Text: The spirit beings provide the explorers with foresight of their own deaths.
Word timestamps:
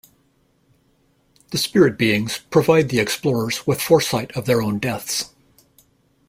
The 1.51 1.59
spirit 1.59 1.95
beings 1.95 2.39
provide 2.49 2.89
the 2.89 2.99
explorers 2.99 3.67
with 3.67 3.79
foresight 3.79 4.31
of 4.31 4.47
their 4.47 4.59
own 4.59 4.79
deaths. 4.79 5.31